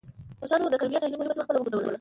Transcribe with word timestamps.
روسانو 0.41 0.71
د 0.71 0.75
کریمیا 0.79 0.99
ساحلي 1.01 1.17
مهمه 1.19 1.33
سیمه 1.35 1.45
خپله 1.45 1.57
وګرځوله. 1.59 1.89